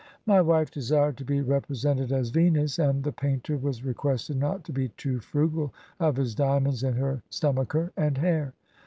[0.25, 4.63] "My wife de sired to be represented as Venus, and the painter was requested not
[4.63, 8.53] to be too frugal of his diamonds in her stomacher and hair.